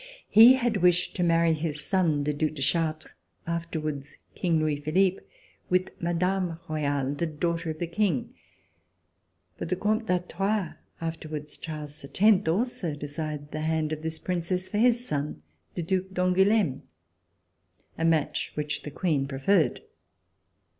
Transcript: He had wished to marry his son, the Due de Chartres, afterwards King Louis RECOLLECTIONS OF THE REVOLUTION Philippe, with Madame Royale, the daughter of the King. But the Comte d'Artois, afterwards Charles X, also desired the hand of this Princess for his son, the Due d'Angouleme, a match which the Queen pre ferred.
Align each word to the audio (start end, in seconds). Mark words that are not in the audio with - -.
He 0.29 0.53
had 0.53 0.77
wished 0.77 1.15
to 1.17 1.23
marry 1.23 1.53
his 1.53 1.81
son, 1.81 2.23
the 2.23 2.33
Due 2.33 2.49
de 2.49 2.61
Chartres, 2.63 3.11
afterwards 3.45 4.17
King 4.33 4.57
Louis 4.59 4.77
RECOLLECTIONS 4.77 4.87
OF 4.87 4.93
THE 4.95 4.99
REVOLUTION 4.99 5.19
Philippe, 5.69 5.91
with 5.93 6.01
Madame 6.01 6.59
Royale, 6.67 7.13
the 7.13 7.27
daughter 7.27 7.69
of 7.69 7.77
the 7.77 7.85
King. 7.85 8.33
But 9.59 9.69
the 9.69 9.75
Comte 9.75 10.07
d'Artois, 10.07 10.73
afterwards 10.99 11.55
Charles 11.55 12.03
X, 12.03 12.47
also 12.47 12.95
desired 12.95 13.51
the 13.51 13.61
hand 13.61 13.91
of 13.91 14.01
this 14.01 14.17
Princess 14.17 14.67
for 14.69 14.79
his 14.79 15.05
son, 15.07 15.43
the 15.75 15.83
Due 15.83 16.07
d'Angouleme, 16.11 16.81
a 17.99 18.03
match 18.03 18.53
which 18.55 18.81
the 18.81 18.89
Queen 18.89 19.27
pre 19.27 19.37
ferred. 19.37 19.81